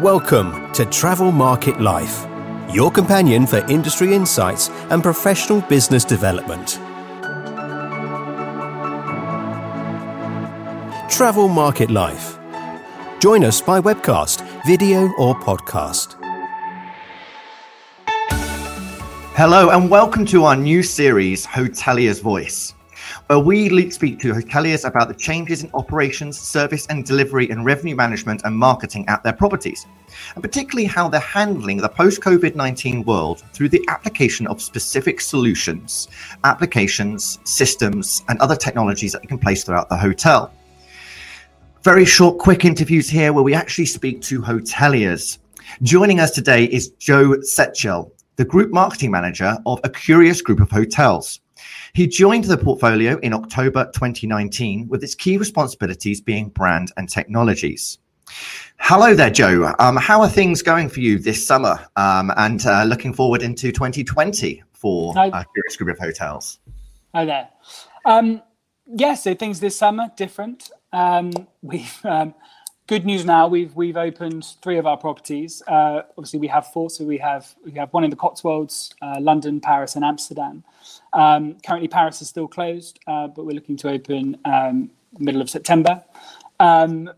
[0.00, 2.26] Welcome to Travel Market Life,
[2.72, 6.78] your companion for industry insights and professional business development.
[11.10, 12.38] Travel Market Life.
[13.18, 16.16] Join us by webcast, video, or podcast.
[19.36, 22.72] Hello, and welcome to our new series, Hotelier's Voice,
[23.30, 27.94] where we speak to hoteliers about the changes in operations, service and delivery, and revenue
[27.94, 29.86] management and marketing at their properties,
[30.34, 35.20] and particularly how they're handling the post COVID 19 world through the application of specific
[35.20, 36.08] solutions,
[36.42, 40.52] applications, systems, and other technologies that they can place throughout the hotel.
[41.84, 45.38] Very short, quick interviews here where we actually speak to hoteliers.
[45.82, 50.68] Joining us today is Joe Setchell, the Group Marketing Manager of a curious group of
[50.68, 51.38] hotels.
[51.92, 57.98] He joined the portfolio in October 2019 with its key responsibilities being brand and technologies.
[58.78, 59.74] Hello there, Joe.
[59.78, 63.72] Um, how are things going for you this summer um, and uh, looking forward into
[63.72, 66.60] 2020 for a curious group of hotels?
[67.14, 67.48] Hi there.
[68.04, 68.42] Um,
[68.86, 70.70] yeah, so things this summer different.
[70.92, 72.34] Um, we've um,
[72.90, 73.46] good news now.
[73.46, 75.62] We've we've opened three of our properties.
[75.68, 76.90] Uh, obviously, we have four.
[76.90, 80.64] So we have we have one in the Cotswolds, uh, London, Paris, and Amsterdam.
[81.12, 85.48] Um, currently, Paris is still closed, uh, but we're looking to open um, middle of
[85.48, 86.02] September.
[86.58, 87.08] Um,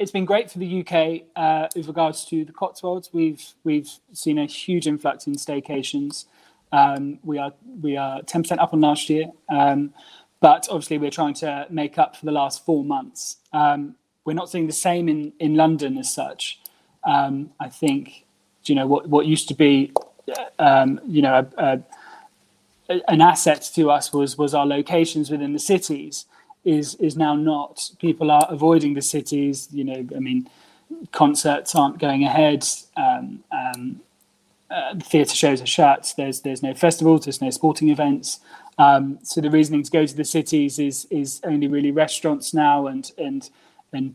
[0.00, 3.10] it's been great for the UK uh, with regards to the Cotswolds.
[3.12, 6.24] We've we've seen a huge influx in staycations.
[6.72, 9.94] Um, we are we are ten percent up on last year, um,
[10.40, 13.36] but obviously we're trying to make up for the last four months.
[13.52, 16.60] Um, we're not seeing the same in, in London as such.
[17.04, 18.26] Um, I think,
[18.64, 19.92] you know, what, what used to be,
[20.58, 21.82] um, you know, a,
[22.88, 26.26] a, an asset to us was was our locations within the cities.
[26.64, 27.90] Is is now not.
[27.98, 29.68] People are avoiding the cities.
[29.72, 30.48] You know, I mean,
[31.12, 32.66] concerts aren't going ahead.
[32.96, 34.00] Um, um,
[34.70, 36.12] uh, theatre shows are shut.
[36.16, 37.24] There's there's no festivals.
[37.24, 38.40] There's no sporting events.
[38.78, 42.86] Um, so the reasoning to go to the cities is is only really restaurants now
[42.86, 43.48] and and
[43.92, 44.14] and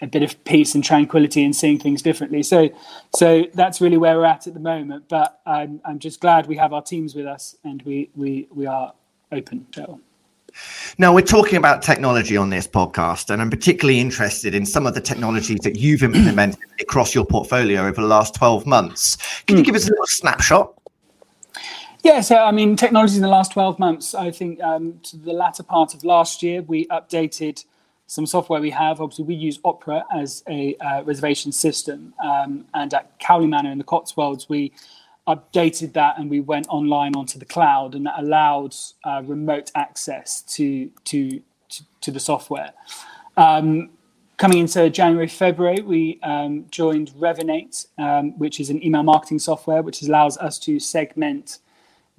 [0.00, 2.42] a bit of peace and tranquility and seeing things differently.
[2.42, 2.68] So,
[3.14, 5.04] so that's really where we're at at the moment.
[5.08, 8.66] But I'm I'm just glad we have our teams with us and we we we
[8.66, 8.92] are
[9.30, 9.66] open.
[9.74, 10.00] So.
[10.98, 14.92] Now, we're talking about technology on this podcast, and I'm particularly interested in some of
[14.92, 19.16] the technologies that you've implemented across your portfolio over the last 12 months.
[19.46, 19.66] Can you hmm.
[19.66, 20.74] give us a little snapshot?
[22.02, 25.32] Yeah, so I mean, technology in the last 12 months, I think um, to the
[25.32, 27.64] latter part of last year, we updated
[28.12, 29.00] some software we have.
[29.00, 33.78] Obviously, we use Opera as a uh, reservation system, um, and at Cowley Manor in
[33.78, 34.70] the Cotswolds, we
[35.26, 38.74] updated that and we went online onto the cloud, and that allowed
[39.04, 41.40] uh, remote access to, to
[41.70, 42.74] to, to the software.
[43.38, 43.88] Um,
[44.36, 49.80] coming into January, February, we um, joined Revinate, um, which is an email marketing software,
[49.80, 51.60] which allows us to segment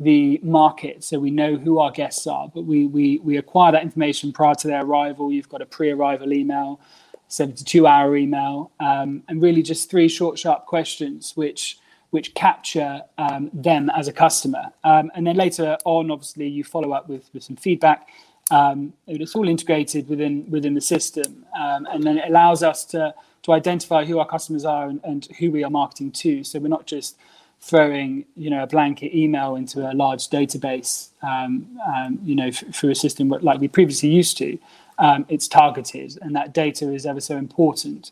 [0.03, 3.83] the market so we know who our guests are but we we we acquire that
[3.83, 5.31] information prior to their arrival.
[5.31, 6.79] You've got a pre-arrival email
[7.27, 11.79] 72 hour email um, and really just three short sharp questions which
[12.11, 14.65] which capture um, them as a customer.
[14.83, 18.09] Um, and then later on obviously you follow up with with some feedback
[18.51, 23.13] um, it's all integrated within within the system um, and then it allows us to
[23.43, 26.43] to identify who our customers are and, and who we are marketing to.
[26.43, 27.17] So we're not just
[27.65, 32.89] throwing you know a blanket email into a large database um, um, you know through
[32.89, 34.57] a system like we previously used to
[34.99, 38.11] um, it's targeted and that data is ever so important.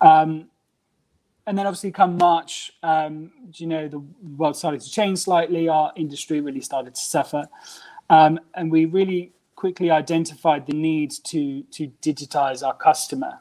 [0.00, 0.46] Um,
[1.46, 4.02] and then obviously come march um, you know the
[4.36, 7.48] world started to change slightly our industry really started to suffer
[8.10, 13.40] um, and we really quickly identified the need to to digitize our customer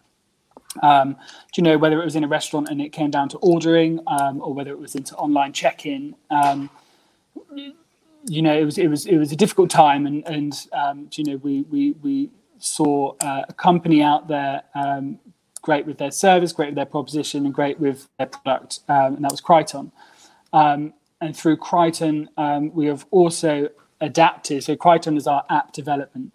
[0.82, 3.38] um, do you know whether it was in a restaurant and it came down to
[3.38, 6.16] ordering, um, or whether it was into online check-in?
[6.30, 6.70] Um,
[8.26, 11.24] you know, it was it was it was a difficult time, and and um, you
[11.24, 12.30] know we we we
[12.60, 15.20] saw uh, a company out there um,
[15.62, 19.24] great with their service, great with their proposition, and great with their product, um, and
[19.24, 19.92] that was Criton.
[20.54, 22.30] and through Criton,
[22.74, 23.70] we have also
[24.02, 24.64] adapted.
[24.64, 26.34] So Criton is our app development,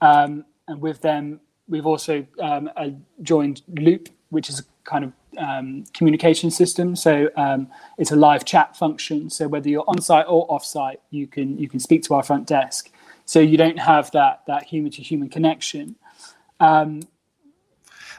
[0.00, 1.40] and with them
[1.72, 2.90] we've also um, uh,
[3.22, 6.94] joined Loop, which is a kind of um, communication system.
[6.94, 7.66] So um,
[7.98, 9.30] it's a live chat function.
[9.30, 12.22] So whether you're on site or off site, you can you can speak to our
[12.22, 12.92] front desk.
[13.24, 15.96] So you don't have that that human to human connection.
[16.60, 17.00] Um,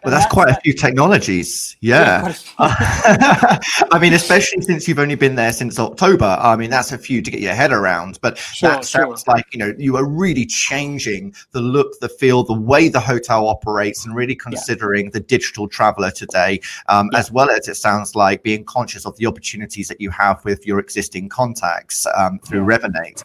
[0.04, 1.78] Well, that's, quite a few technologies.
[1.80, 2.34] Yeah.
[2.60, 3.60] yeah
[3.92, 6.38] I mean, especially since you've only been there since October.
[6.40, 8.20] I mean, that's a few to get your head around.
[8.22, 9.34] But sure, that sounds sure.
[9.34, 13.48] like, you know, you are really changing the look, the feel, the way the hotel
[13.48, 15.12] operates, and really considering yeah.
[15.14, 17.20] the digital traveler today, um, yeah.
[17.20, 20.66] as well as it sounds like being conscious of the opportunities that you have with
[20.66, 23.24] your existing contacts um, through Revinate.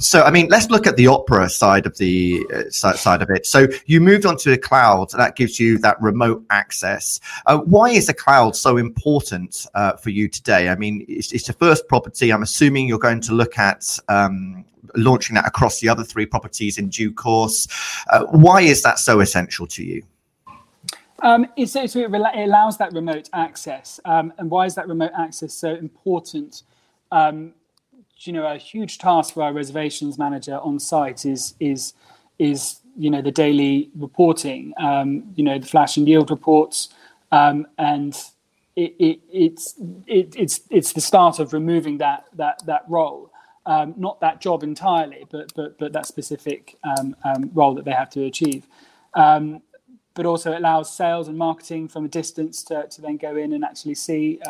[0.00, 3.46] So, I mean, let's look at the opera side of the uh, side of it.
[3.46, 5.10] So, you moved on to the cloud.
[5.12, 7.20] That gives you that remote access.
[7.46, 10.68] Uh, why is the cloud so important uh, for you today?
[10.68, 12.32] I mean, it's, it's the first property.
[12.32, 14.64] I'm assuming you're going to look at um,
[14.96, 17.68] launching that across the other three properties in due course.
[18.10, 20.02] Uh, why is that so essential to you?
[21.22, 24.00] Um, it's, it's, it allows that remote access.
[24.04, 26.62] Um, and why is that remote access so important?
[27.12, 27.54] Um,
[28.26, 31.94] you know, a huge task for our reservations manager on site is is
[32.38, 36.90] is you know the daily reporting, um, you know the flash and yield reports,
[37.32, 38.14] um, and
[38.76, 39.74] it, it, it's
[40.06, 43.30] it, it's it's the start of removing that that that role,
[43.66, 47.92] um, not that job entirely, but but but that specific um, um, role that they
[47.92, 48.66] have to achieve.
[49.14, 49.62] Um,
[50.14, 53.64] but also allows sales and marketing from a distance to, to then go in and
[53.64, 54.40] actually see,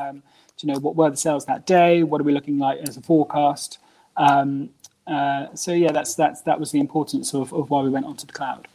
[0.63, 3.03] you know, what were the sales that day, what are we looking like as a
[3.03, 3.79] forecast,
[4.17, 4.71] um,
[5.11, 8.27] uh, so yeah, that's that's that was the importance of, of why we went onto
[8.27, 8.69] the cloud.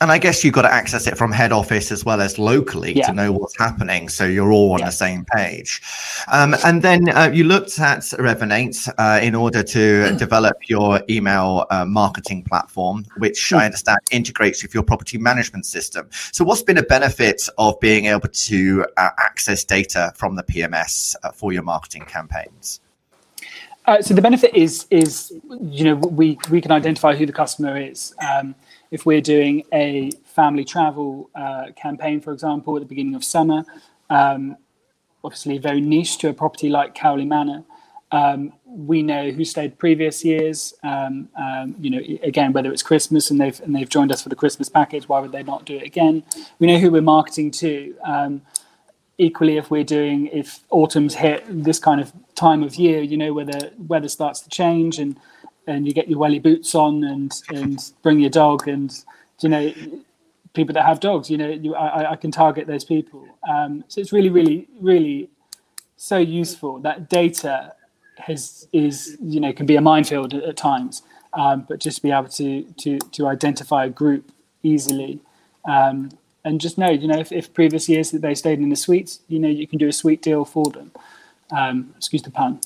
[0.00, 2.92] And I guess you've got to access it from head office as well as locally
[2.92, 3.06] yeah.
[3.06, 4.86] to know what's happening, so you're all on yeah.
[4.86, 5.80] the same page.
[6.26, 11.66] Um, and then uh, you looked at Revinate uh, in order to develop your email
[11.70, 16.08] uh, marketing platform, which I understand integrates with your property management system.
[16.10, 21.14] So, what's been a benefit of being able to uh, access data from the PMS
[21.22, 22.80] uh, for your marketing campaigns?
[23.84, 27.76] Uh, so the benefit is is you know we we can identify who the customer
[27.76, 28.14] is.
[28.26, 28.54] Um,
[28.90, 33.64] if we're doing a family travel uh, campaign, for example, at the beginning of summer,
[34.10, 34.56] um,
[35.24, 37.64] obviously very niche to a property like Cowley Manor.
[38.12, 40.74] Um, we know who stayed previous years.
[40.84, 44.28] Um, um, you know, again, whether it's Christmas and they've and they've joined us for
[44.28, 46.22] the Christmas package, why would they not do it again?
[46.60, 47.96] We know who we're marketing to.
[49.18, 53.32] Equally, if we're doing if autumn's hit this kind of time of year, you know,
[53.32, 55.18] where the weather starts to change and
[55.66, 59.04] and you get your welly boots on and and bring your dog and
[59.40, 59.72] you know
[60.54, 63.26] people that have dogs, you know, you, I, I can target those people.
[63.48, 65.30] Um, so it's really, really, really
[65.96, 66.78] so useful.
[66.80, 67.74] That data
[68.18, 72.02] has is you know can be a minefield at, at times, um, but just to
[72.02, 74.30] be able to to to identify a group
[74.62, 75.20] easily.
[75.64, 76.10] Um,
[76.44, 79.18] and just know, you know, if, if previous years that they stayed in the suite,
[79.28, 80.92] you know, you can do a suite deal for them.
[81.52, 82.60] Um, excuse the pun.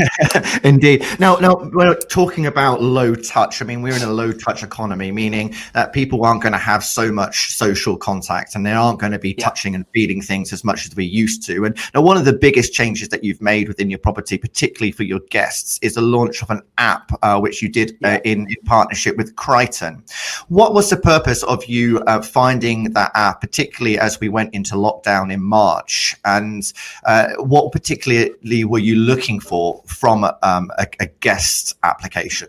[0.64, 1.04] Indeed.
[1.18, 3.60] Now, now we're talking about low touch.
[3.60, 6.84] I mean, we're in a low touch economy, meaning that people aren't going to have
[6.84, 9.44] so much social contact, and they aren't going to be yeah.
[9.44, 11.64] touching and feeding things as much as we used to.
[11.64, 15.02] And now, one of the biggest changes that you've made within your property, particularly for
[15.02, 18.14] your guests, is the launch of an app, uh, which you did uh, yeah.
[18.14, 20.04] uh, in, in, partnership with Criton.
[20.48, 24.76] What was the purpose of you uh, finding that app, particularly as we went into
[24.76, 26.72] lockdown in March, and
[27.04, 32.48] uh, what particularly particularly were you looking for from um, a, a, guest application?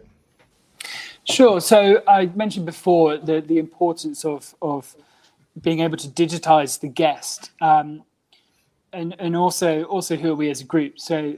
[1.26, 1.62] Sure.
[1.62, 4.96] So I mentioned before the the importance of of
[5.62, 8.04] being able to digitize the guest, um,
[8.92, 11.00] and and also also who are we as a group.
[11.00, 11.36] So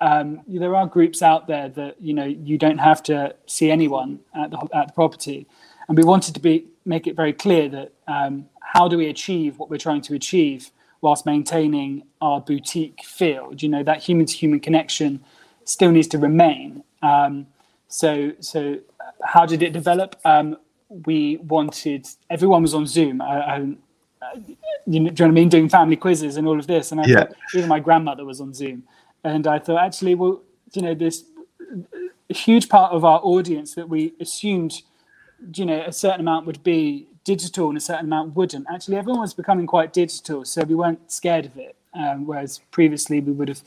[0.00, 4.20] um, there are groups out there that you know you don't have to see anyone
[4.34, 5.46] at the at the property,
[5.88, 9.58] and we wanted to be make it very clear that um, how do we achieve
[9.58, 13.52] what we're trying to achieve whilst maintaining our boutique feel.
[13.56, 15.20] You know, that human to human connection
[15.64, 16.82] still needs to remain.
[17.02, 17.46] Um,
[17.88, 18.78] so, so
[19.22, 20.16] how did it develop?
[20.24, 20.56] Um,
[21.06, 23.20] we wanted everyone was on Zoom.
[23.20, 23.76] I, I, you know,
[24.86, 25.48] do you know what I mean?
[25.48, 27.24] Doing family quizzes and all of this, and I yeah.
[27.24, 28.82] thought even my grandmother was on Zoom,
[29.24, 31.24] and I thought actually, well, you know, this
[32.30, 34.82] a huge part of our audience that we assumed,
[35.54, 38.66] you know, a certain amount would be digital and a certain amount wouldn't.
[38.72, 41.74] Actually, everyone was becoming quite digital, so we weren't scared of it.
[41.92, 43.62] Um, whereas previously we would have,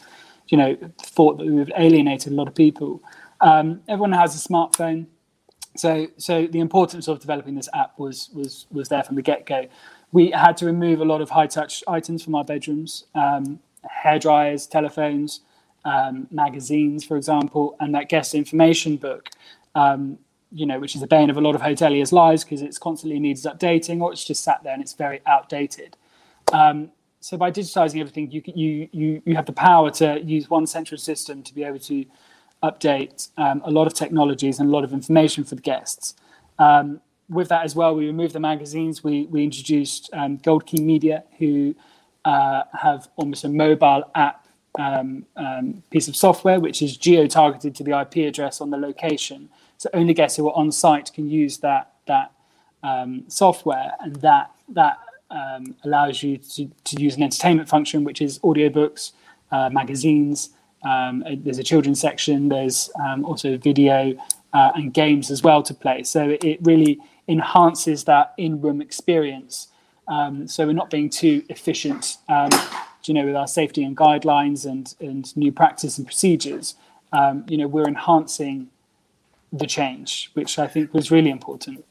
[0.47, 0.75] you know,
[1.15, 3.01] thought that we would alienated a lot of people.
[3.39, 5.05] Um, everyone has a smartphone,
[5.83, 9.45] so so the importance of developing this app was was was there from the get
[9.45, 9.61] go.
[10.11, 13.59] We had to remove a lot of high touch items from our bedrooms, um,
[14.03, 15.41] hair dryers, telephones,
[15.85, 19.29] um, magazines, for example, and that guest information book.
[19.75, 20.17] Um,
[20.51, 23.19] you know, which is the bane of a lot of hoteliers' lives because it's constantly
[23.19, 25.95] needs updating or it's just sat there and it's very outdated.
[26.51, 30.65] Um, so by digitizing everything, you, you you you have the power to use one
[30.65, 32.05] central system to be able to
[32.63, 36.15] update um, a lot of technologies and a lot of information for the guests.
[36.59, 39.03] Um, with that as well, we removed the magazines.
[39.03, 41.75] We we introduced um, Gold Key Media, who
[42.25, 44.47] uh, have almost a mobile app
[44.79, 48.77] um, um, piece of software which is geo targeted to the IP address on the
[48.77, 49.49] location.
[49.81, 52.31] So only guests who are on site can use that that
[52.83, 54.99] um, software, and that that
[55.31, 59.13] um, allows you to, to use an entertainment function, which is audiobooks,
[59.51, 60.51] uh, magazines.
[60.85, 62.49] Um, there's a children's section.
[62.49, 64.13] There's um, also video
[64.53, 66.03] uh, and games as well to play.
[66.03, 69.69] So it really enhances that in-room experience.
[70.07, 72.51] Um, so we're not being too efficient, um,
[73.05, 76.75] you know, with our safety and guidelines and and new practice and procedures.
[77.11, 78.69] Um, you know, we're enhancing
[79.51, 81.85] the change, which I think was really important.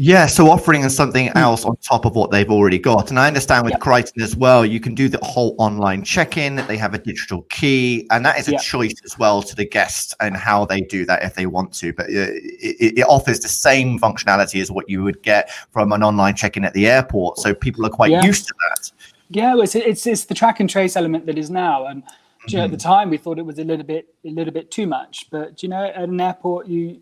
[0.00, 1.36] Yeah, so offering something hmm.
[1.36, 3.10] else on top of what they've already got.
[3.10, 6.54] And I understand with Criton as well, you can do the whole online check-in.
[6.68, 10.14] They have a digital key, and that is a choice as well to the guests
[10.20, 11.92] and how they do that if they want to.
[11.92, 16.04] But uh, it, it, offers the same functionality as what you would get from an
[16.04, 17.38] online check-in at the airport.
[17.38, 18.22] So people are quite yeah.
[18.22, 18.92] used to that.
[19.30, 22.14] Yeah, it's, it's it's the track and trace element that is now, and mm-hmm.
[22.52, 22.88] You know, at the mm-hmm.
[22.88, 25.26] time we thought it was a little bit a little bit too much.
[25.30, 27.00] But you know, at an airport, you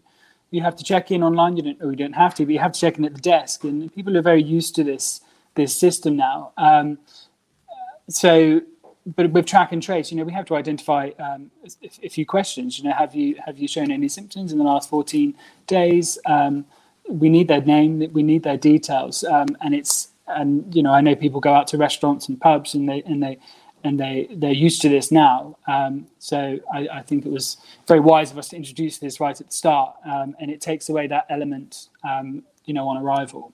[0.50, 1.56] you have to check in online.
[1.56, 3.20] You don't, or you don't have to, but you have to check in at the
[3.20, 3.64] desk.
[3.64, 5.20] And people are very used to this
[5.54, 6.52] this system now.
[6.56, 6.98] Um,
[8.08, 8.60] so,
[9.04, 12.24] but with track and trace, you know, we have to identify um, a, a, few
[12.24, 12.78] questions.
[12.78, 15.34] You know, have you have you shown any symptoms in the last 14
[15.66, 16.18] days?
[16.26, 16.66] Um,
[17.08, 18.10] we need their name.
[18.12, 19.24] We need their details.
[19.24, 22.74] Um, and it's and you know, I know people go out to restaurants and pubs
[22.74, 23.38] and they and they
[23.86, 25.56] and they they're used to this now.
[25.68, 29.40] Um, so I, I, think it was very wise of us to introduce this right
[29.40, 33.52] at the start, um, and it takes away that element, um, you know, on arrival.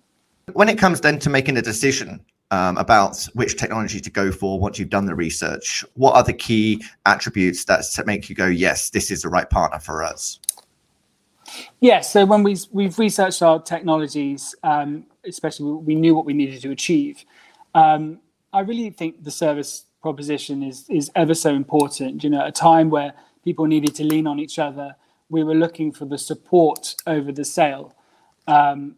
[0.55, 4.59] When it comes then to making a decision um, about which technology to go for
[4.59, 8.91] once you've done the research, what are the key attributes that make you go, yes,
[8.91, 10.41] this is the right partner for us?
[11.81, 12.11] Yes.
[12.11, 16.71] So when we we've researched our technologies, um, especially we knew what we needed to
[16.71, 17.25] achieve.
[17.75, 18.21] Um,
[18.55, 22.23] I really think the service proposition is is ever so important.
[22.25, 24.97] You know, at a time where people needed to lean on each other,
[25.31, 27.95] we were looking for the support over the sale.
[28.47, 28.97] Um,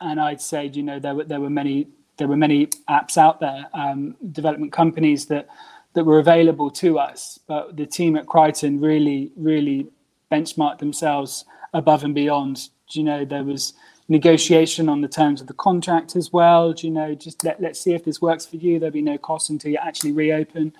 [0.00, 3.40] and I'd say, you know, there were there were many there were many apps out
[3.40, 5.48] there, um, development companies that
[5.94, 9.88] that were available to us, but the team at Criton really really
[10.30, 12.68] benchmarked themselves above and beyond.
[12.90, 13.74] You know, there was
[14.08, 16.72] negotiation on the terms of the contract as well.
[16.72, 18.78] Do you know, just let, let's see if this works for you.
[18.78, 20.72] There'll be no cost until you actually reopen.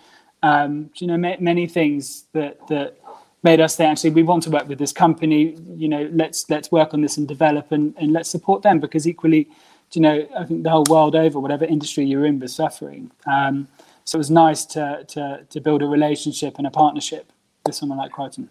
[0.43, 2.97] Um, you know, ma- many things that that
[3.43, 5.57] made us say actually we want to work with this company.
[5.77, 9.07] You know, let's let's work on this and develop and, and let's support them because
[9.07, 9.49] equally,
[9.93, 13.11] you know, I think the whole world over, whatever industry you're in, was suffering.
[13.27, 13.69] Um,
[14.05, 17.31] so it was nice to to to build a relationship and a partnership
[17.67, 18.49] with someone like Criton.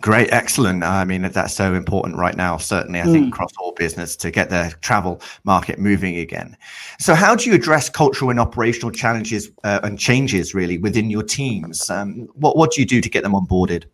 [0.00, 0.82] Great, excellent.
[0.82, 3.12] I mean, that's so important right now, certainly, I mm.
[3.12, 6.56] think, across all business to get the travel market moving again.
[6.98, 11.22] So, how do you address cultural and operational challenges uh, and changes really within your
[11.22, 11.90] teams?
[11.90, 13.84] Um, what, what do you do to get them onboarded?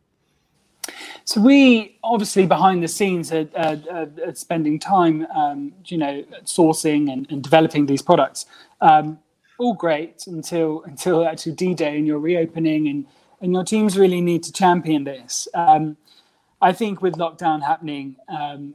[1.25, 7.13] So, we obviously behind the scenes are, are, are spending time, um, you know, sourcing
[7.13, 8.47] and, and developing these products.
[8.81, 9.19] Um,
[9.59, 13.07] all great until until actually D Day and you're reopening and
[13.41, 15.49] and your teams really need to champion this.
[15.55, 15.97] Um,
[16.61, 18.75] I think with lockdown happening, um,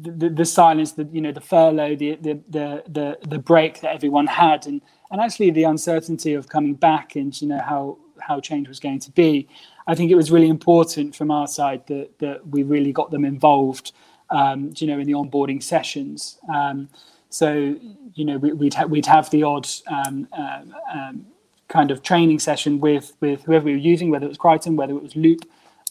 [0.00, 3.80] the, the, the, silence, the you know, the furlough, the, the the the the break
[3.80, 4.80] that everyone had, and
[5.10, 9.00] and actually the uncertainty of coming back and you know how how change was going
[9.00, 9.48] to be.
[9.86, 13.24] I think it was really important from our side that that we really got them
[13.24, 13.92] involved,
[14.30, 16.38] um, you know, in the onboarding sessions.
[16.52, 16.88] Um,
[17.28, 17.76] so
[18.14, 21.26] you know, we, would ha- we'd have the odd um, uh, um,
[21.68, 24.94] kind of training session with with whoever we were using, whether it was Criton, whether
[24.94, 25.40] it was Loop.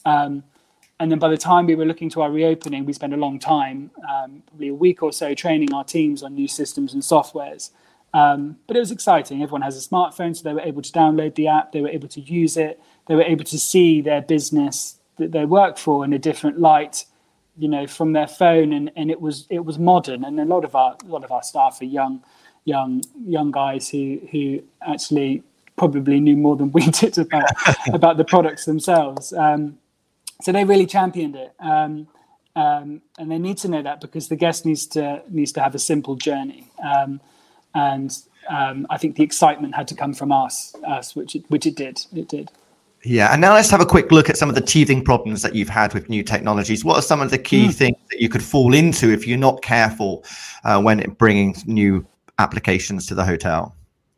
[0.04, 0.42] Um,
[0.98, 3.38] and then by the time we were looking to our reopening, we spent a long
[3.38, 7.70] time, um, probably a week or so, training our teams on new systems and softwares.
[8.14, 9.42] Um, but it was exciting.
[9.42, 12.08] Everyone has a smartphone, so they were able to download the app, they were able
[12.08, 16.14] to use it, they were able to see their business that they work for in
[16.14, 17.04] a different light,
[17.58, 20.24] you know, from their phone, and, and it was it was modern.
[20.24, 22.22] And a lot of our a lot of our staff are young,
[22.64, 25.42] young young guys who who actually
[25.76, 27.44] probably knew more than we did about
[27.92, 29.32] about the products themselves.
[29.32, 29.78] Um,
[30.42, 32.06] so they really championed it, um,
[32.56, 35.74] um, and they need to know that because the guest needs to needs to have
[35.74, 36.68] a simple journey.
[36.84, 37.20] Um,
[37.74, 38.16] and
[38.48, 41.76] um, I think the excitement had to come from us, us, which it, which it
[41.76, 42.00] did.
[42.14, 42.50] It did.
[43.04, 45.54] Yeah, and now let's have a quick look at some of the teething problems that
[45.54, 46.84] you've had with new technologies.
[46.84, 47.74] What are some of the key mm.
[47.74, 50.24] things that you could fall into if you're not careful
[50.64, 52.04] uh, when bringing new
[52.38, 53.75] applications to the hotel?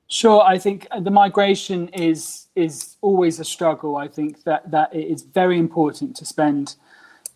[0.08, 3.96] Sure, I think the migration is is always a struggle.
[3.96, 6.76] I think that that it is very important to spend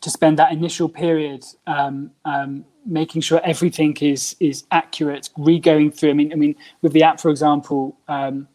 [0.00, 6.10] to spend that initial period um, um, making sure everything is is accurate, re-going through.
[6.10, 8.48] I mean, I mean, with the app, for example, um,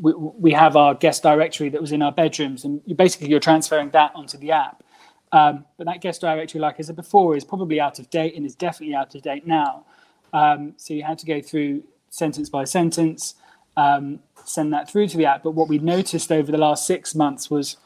[0.00, 3.40] we, we have our guest directory that was in our bedrooms, and you basically you're
[3.40, 4.84] transferring that onto the app.
[5.32, 8.46] Um, but that guest directory, like I said before, is probably out of date and
[8.46, 9.84] is definitely out of date now.
[10.32, 13.34] Um, so you had to go through sentence by sentence,
[13.76, 15.42] um, send that through to the app.
[15.42, 17.76] But what we noticed over the last six months was,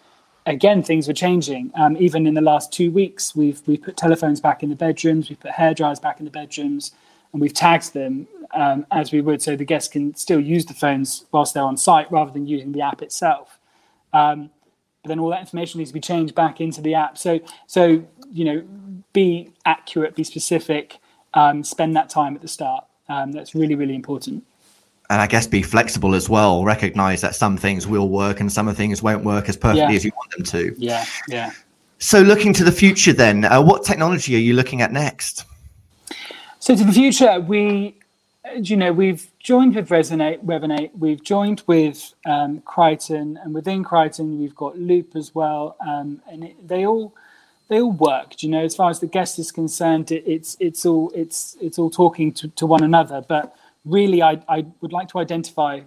[0.46, 1.72] again, things were changing.
[1.74, 5.28] Um, even in the last two weeks, we've we put telephones back in the bedrooms,
[5.28, 6.92] we've put hair dryers back in the bedrooms,
[7.32, 10.74] and we've tagged them um, as we would, so the guests can still use the
[10.74, 13.58] phones whilst they're on site rather than using the app itself.
[14.12, 14.50] Um,
[15.02, 17.16] but then all that information needs to be changed back into the app.
[17.16, 18.64] So, so you know,
[19.12, 20.98] be accurate, be specific,
[21.34, 22.84] um, spend that time at the start.
[23.08, 24.44] Um, that's really, really important.
[25.10, 26.64] And I guess be flexible as well.
[26.64, 29.96] Recognize that some things will work and some of things won't work as perfectly Yeah.
[29.96, 30.74] as you want them to.
[30.78, 31.50] Yeah, yeah.
[31.98, 35.44] So, looking to the future, then, uh, what technology are you looking at next?
[36.60, 37.94] So to the future, we,
[38.56, 44.38] you know, we've joined with Resonate, Revinate, we've joined with um, Criton, and within Criton,
[44.38, 47.14] we've got Loop as well, um, and it, they all
[47.68, 48.42] they all work.
[48.42, 51.78] You know, as far as the guest is concerned, it, it's it's all it's it's
[51.78, 53.24] all talking to, to one another.
[53.26, 55.80] But really, I I would like to identify.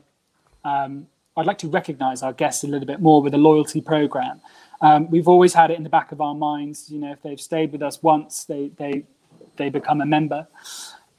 [0.63, 4.39] Um, I'd like to recognise our guests a little bit more with a loyalty program.
[4.81, 6.91] Um, we've always had it in the back of our minds.
[6.91, 9.03] You know, if they've stayed with us once, they they
[9.55, 10.47] they become a member.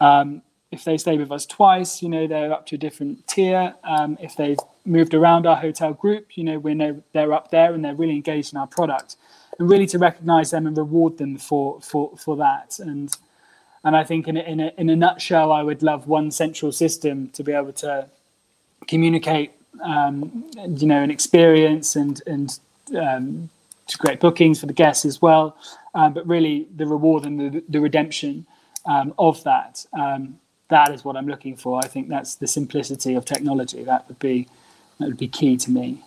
[0.01, 3.75] Um, if they stay with us twice, you know, they're up to a different tier.
[3.85, 7.73] Um, if they've moved around our hotel group, you know, we know they're up there
[7.75, 9.17] and they're really engaged in our product.
[9.59, 12.79] And really to recognize them and reward them for for for that.
[12.81, 13.17] And
[13.85, 16.73] and I think in a, in a, in a nutshell, I would love one central
[16.73, 18.09] system to be able to
[18.89, 22.59] communicate, um, you know, an experience and and
[22.97, 23.51] um,
[23.87, 25.57] to create bookings for the guests as well.
[25.95, 28.47] Um, but really, the reward and the, the redemption
[28.87, 29.85] um, of that.
[29.93, 30.39] Um,
[30.69, 31.79] that is what I'm looking for.
[31.85, 33.85] I think that's the simplicity of technology.
[33.85, 34.49] That would be
[34.99, 36.03] that would be key to me.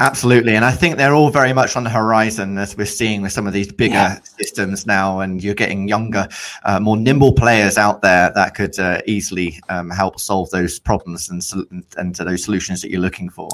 [0.00, 0.56] Absolutely.
[0.56, 3.46] And I think they're all very much on the horizon as we're seeing with some
[3.46, 4.18] of these bigger Yeah.
[4.22, 5.20] systems now.
[5.20, 6.26] And you're getting younger,
[6.64, 11.28] uh, more nimble players out there that could uh, easily um, help solve those problems
[11.28, 11.66] and, sol-
[11.98, 13.50] and those solutions that you're looking for.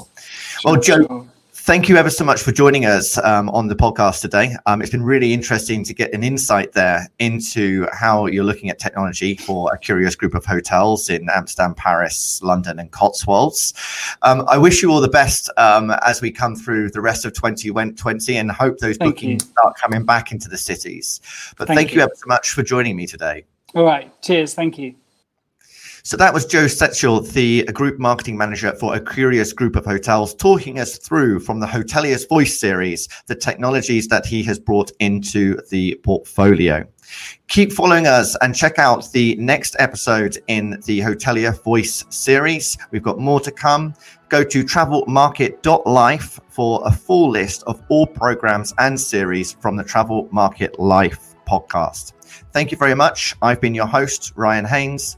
[0.63, 1.27] Well, Joe.
[1.67, 4.55] Thank you ever so much for joining us um, on the podcast today.
[4.67, 8.79] Um, it's been really interesting to get an insight there into how you're looking at
[8.79, 13.73] technology for a curious group of hotels in Amsterdam, Paris, London, and Cotswolds.
[14.21, 17.33] Um, I wish you all the best um, as we come through the rest of
[17.33, 19.51] 2020 and hope those Thank bookings you.
[19.51, 21.19] start coming back into the cities.
[21.57, 22.03] But thank, Thank you you.
[22.03, 23.43] ever so much for joining me today.
[23.75, 24.09] All right.
[24.21, 24.53] Cheers.
[24.53, 24.95] Thank you.
[26.07, 30.33] So that was Joe Setchell, the group marketing manager for a curious group of hotels,
[30.33, 35.59] talking us through from the Hotelier's Voice series, the technologies that he has brought into
[35.69, 36.85] the portfolio.
[37.49, 42.77] Keep following us and check out the next episode in the Hotelier Voice series.
[42.91, 43.93] We've got more to come.
[44.29, 50.29] Go to travelmarket.life for a full list of all programs and series from the Travel
[50.31, 52.13] Market Life podcast.
[52.53, 53.35] Thank you very much.
[53.41, 55.17] I've been your host, Ryan Haynes.